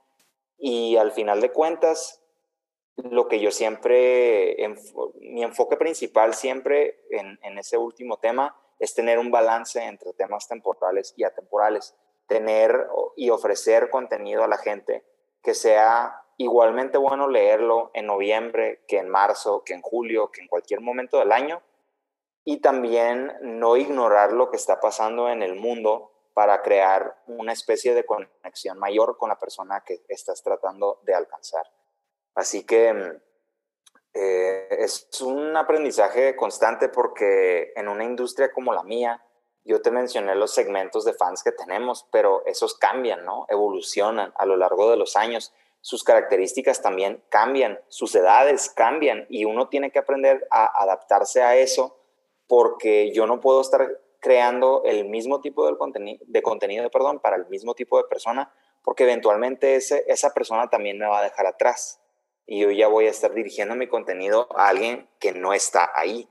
[0.58, 2.22] Y al final de cuentas,
[2.98, 4.58] lo que yo siempre,
[5.20, 11.14] mi enfoque principal siempre en, ese último tema es tener un balance entre temas temporales
[11.16, 11.96] y atemporales,
[12.28, 15.04] tener y ofrecer contenido a la gente
[15.42, 20.48] que sea igualmente bueno leerlo en noviembre, que en marzo, que en julio, que en
[20.48, 21.62] cualquier momento del año,
[22.44, 27.94] y también no ignorar lo que está pasando en el mundo para crear una especie
[27.94, 31.66] de conexión mayor con la persona que estás tratando de alcanzar.
[32.36, 33.20] Así que
[34.14, 39.24] eh, es un aprendizaje constante porque en una industria como la mía,
[39.68, 43.46] yo te mencioné los segmentos de fans que tenemos, pero esos cambian, ¿no?
[43.50, 45.54] Evolucionan a lo largo de los años.
[45.82, 51.58] Sus características también cambian, sus edades cambian y uno tiene que aprender a adaptarse a
[51.58, 51.98] eso
[52.48, 57.36] porque yo no puedo estar creando el mismo tipo de, contenido, de contenido perdón, para
[57.36, 58.52] el mismo tipo de persona
[58.84, 62.00] porque eventualmente ese, esa persona también me va a dejar atrás
[62.46, 66.30] y yo ya voy a estar dirigiendo mi contenido a alguien que no está ahí.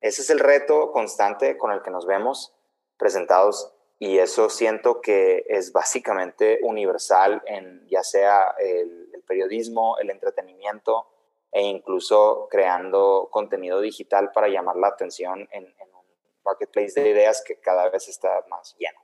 [0.00, 2.54] Ese es el reto constante con el que nos vemos
[3.00, 11.06] presentados y eso siento que es básicamente universal en ya sea el, periodismo, el entretenimiento
[11.52, 16.04] e incluso creando contenido digital para llamar la atención en, un
[16.44, 18.98] marketplace de ideas que cada vez está más lleno.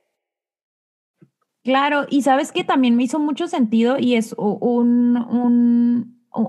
[1.63, 5.15] Claro, y sabes que también me hizo mucho sentido y es un,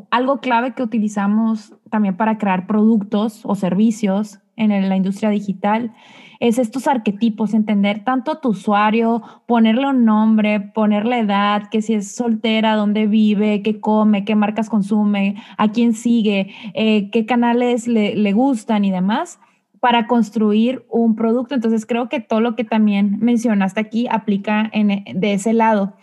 [0.09, 5.93] algo clave que utilizamos también para crear productos o servicios en la industria digital
[6.39, 11.93] es estos arquetipos, entender tanto a tu usuario, ponerle un nombre, ponerle edad, que si
[11.93, 17.87] es soltera, dónde vive, qué come, qué marcas consume, a quién sigue, eh, qué canales
[17.87, 19.39] le, le gustan y demás
[19.79, 21.55] para construir un producto.
[21.55, 25.93] Entonces creo que todo lo que también mencionaste aquí aplica en, de ese lado.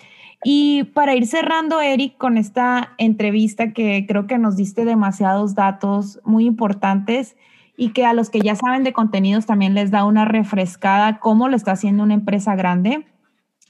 [0.44, 6.20] Y para ir cerrando, Eric, con esta entrevista que creo que nos diste demasiados datos
[6.24, 7.36] muy importantes
[7.76, 11.48] y que a los que ya saben de contenidos también les da una refrescada cómo
[11.48, 13.06] lo está haciendo una empresa grande,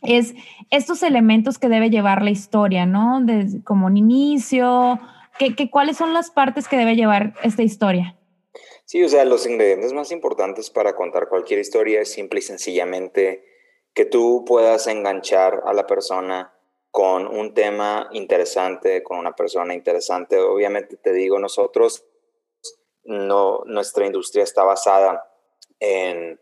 [0.02, 0.34] es
[0.70, 3.24] estos elementos que debe llevar la historia, ¿no?
[3.64, 5.00] como un inicio,
[5.38, 8.16] que, ¿cuáles son las partes que debe llevar esta historia?
[8.84, 13.44] Sí, o sea, los ingredientes más importantes para contar cualquier historia es simple y sencillamente
[13.94, 16.52] que tú puedas enganchar a la persona
[16.90, 20.38] con un tema interesante, con una persona interesante.
[20.38, 22.04] Obviamente te digo, nosotros
[23.04, 25.30] no, nuestra industria está basada
[25.80, 26.40] en,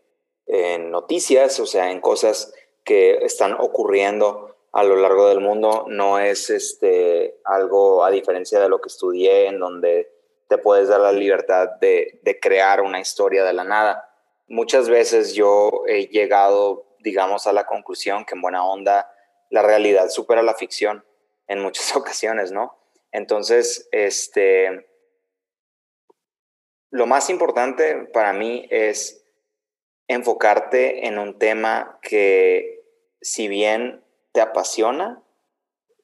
[0.91, 5.85] noticias, o sea, en cosas que están ocurriendo a lo largo del mundo.
[5.87, 10.11] No es este, algo a diferencia de lo que estudié, en donde
[10.47, 14.09] te puedes dar la libertad de, de crear una historia de la nada.
[14.47, 19.09] Muchas veces yo he llegado, digamos, a la conclusión que en buena onda
[19.49, 21.05] la realidad supera la ficción
[21.47, 22.77] en muchas ocasiones, ¿no?
[23.11, 24.87] Entonces, este,
[26.93, 29.25] lo más importante para mí es
[30.07, 32.83] enfocarte en un tema que
[33.19, 35.23] si bien te apasiona,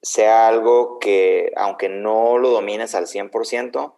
[0.02, 3.94] sea algo que aunque no lo domines al 100%,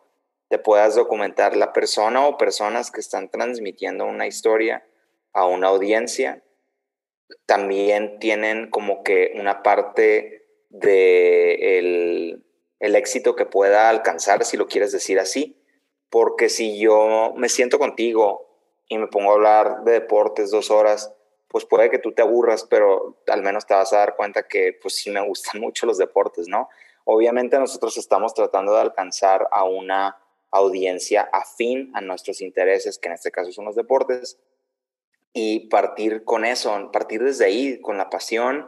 [0.49, 4.86] te puedas documentar la persona o personas que están transmitiendo una historia
[5.32, 6.43] a una audiencia.
[7.45, 12.43] También tienen como que una parte de el,
[12.82, 15.61] éxito que pueda alcanzar, si lo quieres decir así
[16.12, 18.45] porque si yo me siento contigo
[18.88, 21.12] y me pongo a hablar de deportes dos horas,
[21.47, 24.78] pues puede que tú te aburras, pero al menos te vas a dar cuenta que
[24.80, 26.69] pues sí me gustan mucho los deportes, ¿no?
[27.06, 30.17] Obviamente nosotros estamos tratando de alcanzar a una
[30.52, 34.38] audiencia afín a nuestros intereses, que en este caso son los deportes,
[35.34, 38.67] y partir con eso, partir desde ahí, con la pasión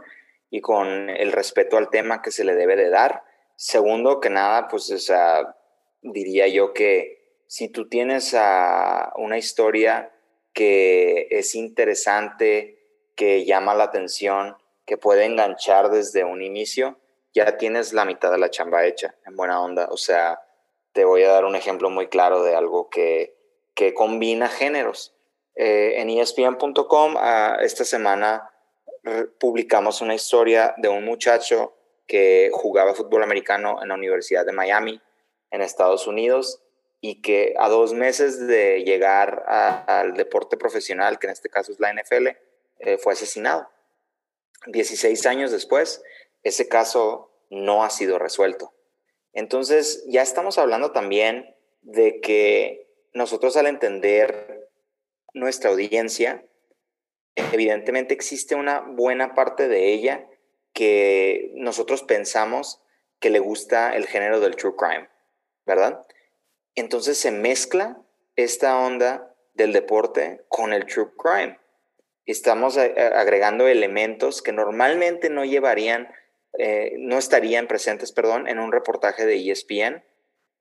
[0.49, 3.25] y con el respeto al tema que se le debe de dar.
[3.57, 5.57] Segundo que nada, pues o sea,
[6.01, 7.22] diría yo que
[7.53, 8.35] si tú tienes
[9.15, 10.11] una historia
[10.53, 12.79] que es interesante,
[13.15, 16.97] que llama la atención, que puede enganchar desde un inicio,
[17.31, 19.87] ya tienes la mitad de la chamba hecha, en buena onda.
[19.91, 20.41] O sea,
[20.93, 23.35] te voy a dar un ejemplo muy claro de algo que,
[23.95, 25.13] combina géneros.
[25.53, 28.49] Eh, en ESPN.com ah, esta semana
[29.39, 34.99] publicamos una historia de un muchacho que jugaba fútbol americano en la Universidad de Miami,
[35.51, 36.62] en Estados Unidos,
[37.05, 41.79] y que a dos meses de llegar al deporte profesional, que en este caso es
[41.81, 42.27] la NFL,
[42.79, 43.69] eh, fue asesinado.
[44.67, 46.01] 16 años después,
[46.43, 48.73] ese caso no ha sido resuelto.
[49.33, 54.69] Entonces, ya estamos hablando también de que nosotros al entender
[55.33, 56.45] nuestra audiencia,
[57.35, 60.25] evidentemente existe una buena parte de ella
[60.71, 62.81] que nosotros pensamos
[63.19, 65.09] que le gusta el género del true crime,
[65.65, 66.05] ¿verdad?
[66.75, 68.01] Entonces se mezcla
[68.35, 71.59] esta onda del deporte con el true crime.
[72.25, 76.09] Estamos eh, agregando elementos que normalmente no llevarían,
[76.57, 80.03] eh, no estarían presentes, perdón, en un reportaje de ESPN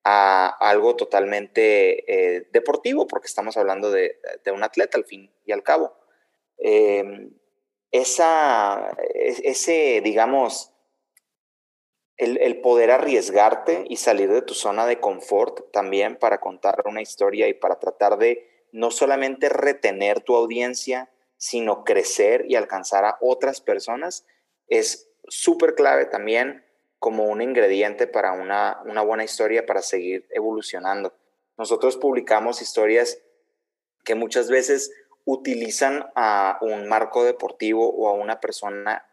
[0.04, 4.18] a algo totalmente eh, deportivo, porque estamos hablando de,
[4.52, 5.96] un atleta al fin y al cabo.
[6.58, 7.32] Em,
[7.92, 10.71] esa, ese, digamos,
[12.16, 17.48] el, poder arriesgarte y salir de tu zona de confort también para contar una historia
[17.48, 23.60] y para tratar de no solamente retener tu audiencia, sino crecer y alcanzar a otras
[23.60, 24.26] personas,
[24.68, 26.64] es súper clave también
[26.98, 31.14] como un ingrediente para una, una buena historia para seguir evolucionando.
[31.58, 33.18] Nosotros publicamos historias
[34.04, 34.92] que muchas veces
[35.24, 39.04] utilizan a un marco deportivo o a una persona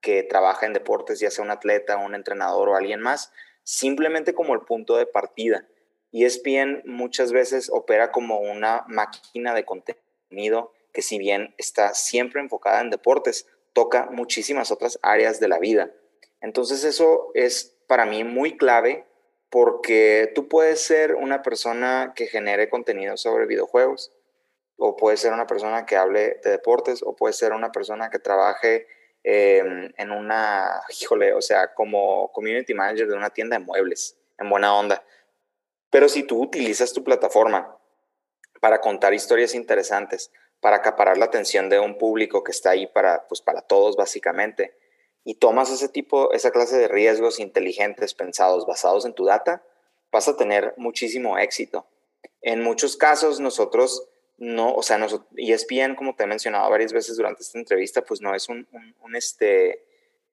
[0.00, 3.32] que trabaja en deportes, ya sea un atleta, un entrenador o alguien más,
[3.62, 5.66] simplemente como el punto de partida.
[6.12, 12.80] ESPN muchas veces opera como una máquina de contenido que si bien está siempre enfocada
[12.80, 15.90] en deportes, toca muchísimas otras áreas de la vida.
[16.40, 19.06] Entonces eso es para mí muy clave
[19.50, 24.12] porque tú puedes ser una persona que genere contenido sobre videojuegos,
[24.76, 28.18] o puedes ser una persona que hable de deportes, o puedes ser una persona que
[28.18, 28.86] trabaje
[29.24, 34.16] Em, en una, híjole, o sea, como community manager de una tienda de muebles.
[34.38, 35.04] en buena onda.
[35.90, 37.76] Pero si tú utilizas tu plataforma
[38.60, 43.26] para contar historias interesantes, para acaparar la atención de un público que está ahí para,
[43.26, 44.76] pues, para todos básicamente,
[45.24, 49.62] y tomas ese tipo, esa clase de riesgos inteligentes, pensados, basados en tu data,
[50.12, 51.86] vas a tener muchísimo éxito.
[52.40, 54.08] En muchos casos nosotros
[54.38, 58.20] no, o sea, nosotros, ESPN, como te he mencionado varias veces durante esta entrevista, pues
[58.20, 58.66] no es un,
[59.00, 59.84] un este,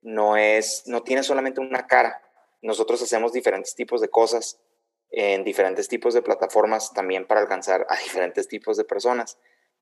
[0.01, 2.21] no es, no tiene solamente una cara.
[2.61, 4.59] Nosotros hacemos diferentes tipos de cosas
[5.09, 9.37] en diferentes tipos de plataformas también para alcanzar a diferentes tipos de personas.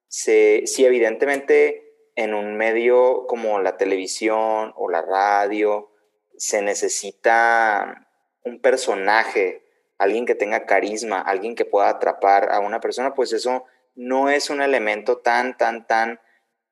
[0.07, 1.81] Si, evidentemente
[2.15, 5.91] en un medio como la televisión o la radio
[6.37, 8.07] se necesita
[8.43, 9.65] un personaje,
[9.97, 13.65] alguien que tenga carisma, alguien que pueda atrapar a una persona, pues eso
[13.95, 16.19] no es un elemento tan, tan, tan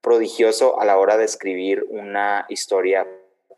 [0.01, 3.07] prodigioso a la hora de escribir una historia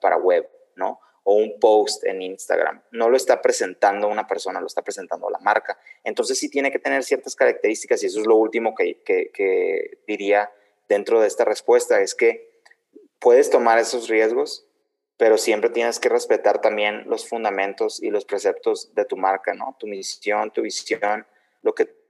[0.01, 0.99] para web, ¿no?
[1.23, 2.81] o un post en Instagram.
[2.91, 5.77] No lo está presentando una persona, lo está presentando la marca.
[6.03, 10.51] Entonces sí tiene que tener ciertas características y eso es lo último que, que, diría
[10.89, 12.61] dentro de esta respuesta, es que
[13.19, 14.67] puedes tomar esos riesgos,
[15.17, 19.77] pero siempre tienes que respetar también los fundamentos y los preceptos de tu marca, ¿no?
[19.79, 21.25] Tu misión, tu visión,
[21.61, 22.02] lo que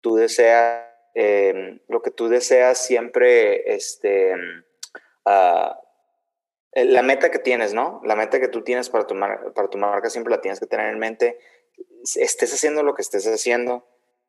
[0.00, 4.34] tú deseas, eh, lo que tú deseas siempre, este,
[5.26, 5.72] uh,
[6.72, 8.00] eh, la meta que tienes, ¿no?
[8.04, 10.88] La meta que tú tienes para tu, para tu marca siempre la tienes que tener
[10.90, 11.38] en mente.
[12.16, 13.86] Estés haciendo lo que estés haciendo,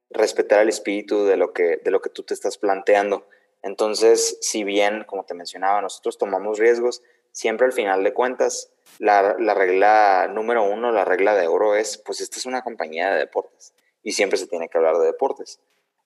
[0.09, 3.27] respetar el espíritu de lo que, de lo que tú te estás planteando.
[3.61, 9.35] Entonces, si bien, como te mencionaba, nosotros tomamos riesgos, siempre al final de cuentas, la,
[9.39, 13.19] la regla número uno, la regla de oro es, pues esta es una compañía de
[13.19, 13.73] deportes
[14.03, 15.59] y siempre se tiene que hablar de deportes.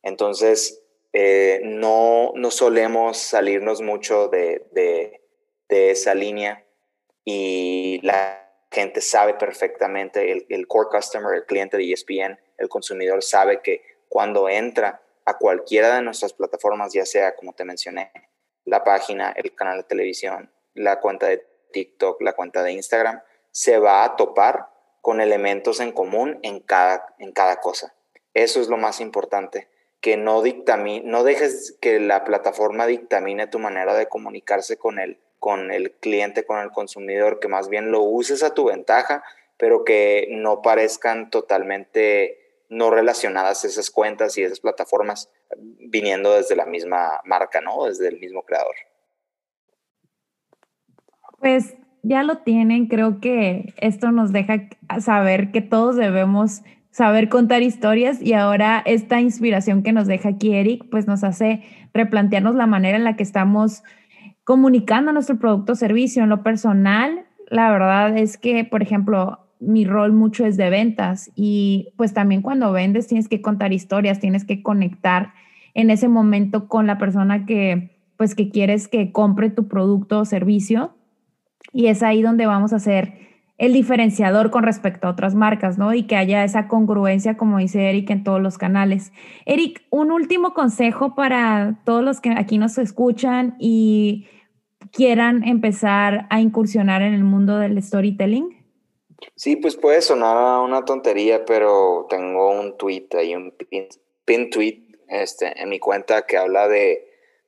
[0.03, 0.81] Entonces,
[1.13, 5.21] eh, no, no solemos salirnos mucho de, de
[5.67, 6.63] de esa línea
[7.23, 8.41] y la
[8.71, 14.49] gente sabe perfectamente, el, core customer, el cliente de ESPN, el consumidor sabe que cuando
[14.49, 18.11] entra a cualquiera de nuestras plataformas, ya sea, como te mencioné,
[18.65, 23.21] la página, el canal de televisión, la cuenta de TikTok, la cuenta de Instagram,
[23.51, 24.69] se va a topar
[25.05, 27.93] con elementos en común en cada, en cada cosa.
[28.33, 29.67] Eso es lo más importante,
[30.01, 30.41] que no,
[31.03, 36.43] no dejes que la plataforma dictamine tu manera de comunicarse con él con el cliente,
[36.43, 39.23] con el consumidor, que más bien lo uses a tu ventaja,
[39.57, 46.65] pero que no parezcan totalmente no relacionadas esas cuentas y esas plataformas viniendo desde la
[46.65, 47.85] misma marca, ¿no?
[47.85, 48.73] Desde el mismo creador.
[51.37, 51.75] Pues
[52.07, 58.21] ya lo tienen, creo que esto nos deja saber que todos debemos saber contar historias
[58.21, 62.95] y ahora esta inspiración que nos deja aquí Eric, pues nos hace replantearnos la manera
[62.95, 63.83] en la que estamos
[64.43, 66.21] comunicando nuestro producto o servicio.
[66.21, 71.31] En lo personal, la verdad es que, por ejemplo, mi rol mucho es de ventas
[71.35, 75.33] y pues también cuando vendes tienes que contar historias, tienes que conectar
[75.73, 80.25] en ese momento con la persona que pues que quieres que compre tu producto o
[80.25, 80.93] servicio
[81.75, 83.13] y es ahí donde vamos a hacer
[83.57, 85.93] el diferenciador con respecto a otras marcas, ¿no?
[85.93, 89.11] Y que haya esa congruencia, como dice Eric, en todos los canales.
[89.45, 94.25] Eric, un último consejo para todos los que aquí nos escuchan y
[94.93, 98.65] quieran empezar a incursionar en el mundo del storytelling?
[99.35, 103.53] Sí, pues puede sonar una tontería, pero tengo un tweet ahí, un
[104.25, 107.04] pin, tweet este, en mi cuenta que habla de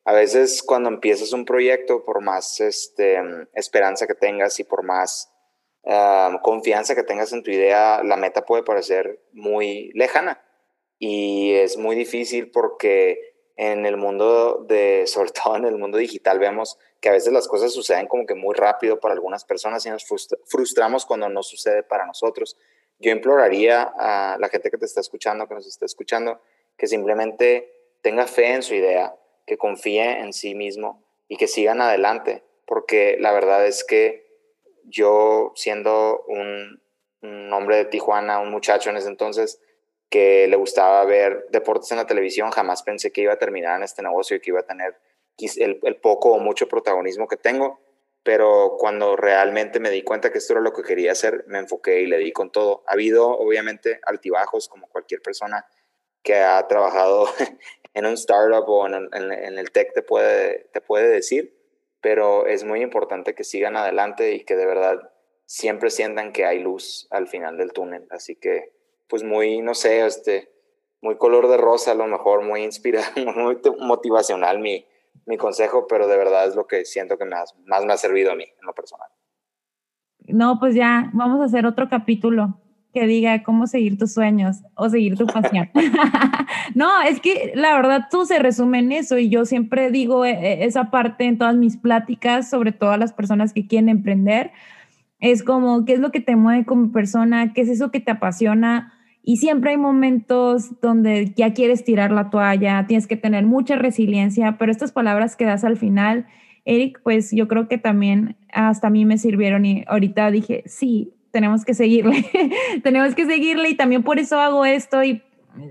[0.08, 3.20] a veces cuando empiezas un proyecto, por más este,
[3.54, 5.30] esperanza que tengas y por más
[5.86, 10.42] ah, confianza que tengas en tu idea, la meta puede parecer muy lejana
[10.98, 16.40] y es muy difícil porque en el mundo de, sobre todo en el mundo digital,
[16.40, 19.90] vemos que a veces las cosas suceden como que muy rápido para algunas personas y
[19.90, 20.06] nos
[20.46, 22.56] frustramos cuando no sucede para nosotros.
[22.98, 26.40] Yo imploraría a la gente que te está escuchando, que nos está escuchando,
[26.78, 29.14] que simplemente tenga fe en su idea,
[29.48, 34.28] que confíe en sí mismo y que sigan adelante, porque la verdad es que
[34.84, 36.84] yo siendo un,
[37.22, 39.60] un hombre de Tijuana, un muchacho en ese entonces,
[40.10, 43.84] que le gustaba ver deportes en la televisión, jamás pensé que iba a terminar en
[43.84, 44.98] este negocio y que iba a tener
[45.58, 47.80] el, el, poco o mucho protagonismo que tengo,
[48.24, 52.02] pero cuando realmente me di cuenta que esto era lo que quería hacer, me enfoqué
[52.02, 52.84] y le di con todo.
[52.88, 55.66] Ha habido obviamente altibajos como cualquier persona
[56.24, 57.28] que ha trabajado
[57.98, 61.58] en un startup o en, en, el tech te puede, te puede decir,
[62.00, 65.12] pero es muy importante que sigan adelante y que de verdad
[65.46, 68.06] siempre sientan que hay luz al final del túnel.
[68.12, 68.72] Así que,
[69.10, 70.54] pues muy, no sé, este,
[71.02, 74.86] muy color de rosa a lo mejor, muy inspirado, muy motivacional mi,
[75.26, 78.32] mi consejo, pero de verdad es lo que siento que más, más me ha servido
[78.32, 79.10] a mí en lo personal.
[80.20, 82.62] No, pues ya vamos a hacer otro capítulo
[82.94, 85.70] que diga cómo seguir tus sueños o seguir tu pasión.
[86.76, 90.32] no, es que la verdad tú se resume en eso y yo siempre digo eh,
[90.32, 94.52] eh, esa parte en todas mis pláticas, sobre todo a las personas que quieren emprender,
[95.20, 97.54] es como, ¿qué es lo que te mueve como persona?
[97.54, 98.94] ¿Qué es eso que te apasiona?
[99.24, 104.58] Y siempre hay momentos donde ya quieres tirar la toalla, tienes que tener mucha resiliencia,
[104.58, 106.28] pero estas palabras que das al final,
[106.64, 111.14] Eric, pues yo creo que también hasta a mí me sirvieron y ahorita dije, sí,
[111.38, 112.26] tenemos que seguirle,
[112.84, 115.22] tenemos que seguirle y también por eso hago esto y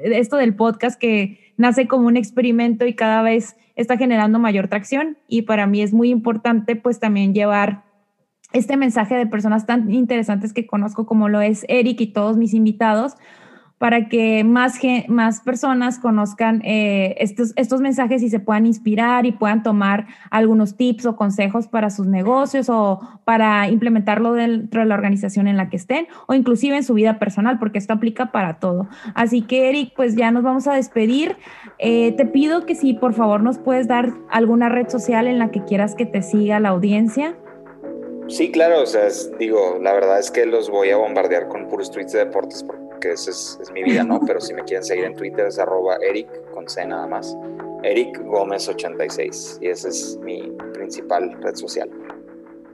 [0.05, 5.19] esto del podcast que nace como un experimento y cada vez está generando mayor tracción
[5.27, 7.83] y para mí es muy importante pues también llevar
[8.53, 12.55] este mensaje de personas tan interesantes que conozco como lo es Eric y todos mis
[12.55, 13.15] invitados,
[13.79, 19.33] para que más, más personas conozcan eh, estos, estos mensajes y se puedan inspirar y
[19.33, 24.95] puedan tomar algunos tips o consejos para sus negocios o para implementarlo dentro de la
[24.95, 28.59] organización en la que estén o inclusive en su vida personal, porque esto aplica para
[28.59, 28.89] todo.
[29.15, 31.37] Así que Eric, pues ya nos vamos a despedir.
[31.79, 35.51] Eh, te pido que si por favor nos puedes dar alguna red social en la
[35.51, 37.37] que quieras que te siga la audiencia.
[38.29, 39.07] Sí, claro, o sea,
[39.39, 42.86] digo, la verdad es que los voy a bombardear con puros tweets de deportes porque
[43.05, 44.21] esa es, mi vida, ¿no?
[44.27, 47.37] Pero si me quieren seguir en Twitter es arroba Eric, con C nada más,
[47.83, 51.91] Eric Gómez 86 y esa es mi principal red social.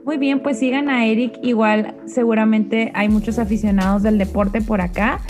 [0.03, 5.21] Muy bien, pues sigan a Eric, igual seguramente hay muchos aficionados del deporte por acá.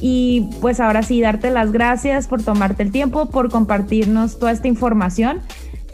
[0.00, 4.68] Y pues ahora sí, darte las gracias por tomarte el tiempo, por compartirnos toda esta
[4.68, 5.40] información.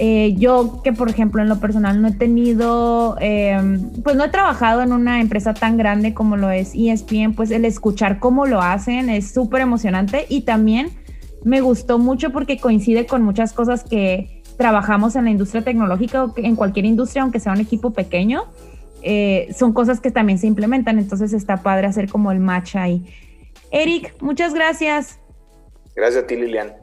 [0.03, 4.30] Eh, yo que, por ejemplo, en lo personal no he tenido, em, pues no he
[4.30, 8.62] trabajado en una empresa tan grande como lo es ESPN, pues el escuchar cómo lo
[8.62, 10.88] hacen es súper emocionante y también
[11.44, 16.32] me gustó mucho porque coincide con muchas cosas que trabajamos en la industria tecnológica o
[16.34, 18.44] en cualquier industria, aunque sea un equipo pequeño.
[19.03, 23.05] Eh, son cosas que también se implementan, entonces está padre hacer como el match ahí.
[23.70, 25.20] Eric, muchas gracias.
[25.94, 26.80] Gracias a ti, Lilian.